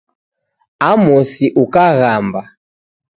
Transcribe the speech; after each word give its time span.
Amosi 0.89 1.45
ukaghamba 1.63 2.41